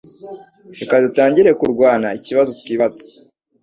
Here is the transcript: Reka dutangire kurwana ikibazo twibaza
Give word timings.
Reka 0.79 0.95
dutangire 1.05 1.51
kurwana 1.59 2.07
ikibazo 2.19 2.51
twibaza 2.61 3.01